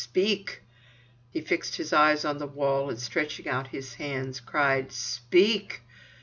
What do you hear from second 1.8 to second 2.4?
eyes on